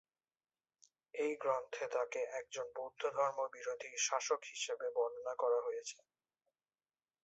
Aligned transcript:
এই 1.13 1.31
গ্রন্থে 1.35 1.85
তাকে 1.95 2.21
একজন 2.39 2.67
বৌদ্ধ 2.75 3.01
ধর্ম 3.17 3.39
বিরোধী 3.55 3.91
শাসক 4.07 4.41
হিসেবে 4.51 4.87
বর্ণনা 4.95 5.33
করা 5.41 5.59
হয়েছে। 5.65 5.97